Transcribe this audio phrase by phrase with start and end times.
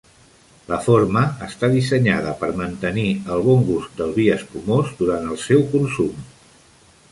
[0.69, 3.05] La forma està dissenyada per mantenir
[3.35, 6.29] el bon gust del vi espumós durant el seu consum.